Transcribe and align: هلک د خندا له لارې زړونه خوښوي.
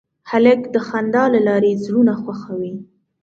هلک 0.29 0.61
د 0.73 0.75
خندا 0.87 1.23
له 1.33 1.39
لارې 1.47 1.79
زړونه 1.83 2.13
خوښوي. 2.21 2.73